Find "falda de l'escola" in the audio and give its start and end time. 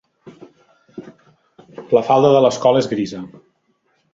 2.09-2.83